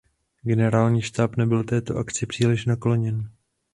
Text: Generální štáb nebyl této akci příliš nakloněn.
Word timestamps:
Generální 0.41 1.01
štáb 1.01 1.35
nebyl 1.35 1.63
této 1.63 1.97
akci 1.97 2.25
příliš 2.25 2.65
nakloněn. 2.65 3.29